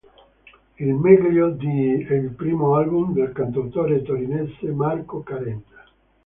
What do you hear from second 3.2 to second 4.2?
cantautore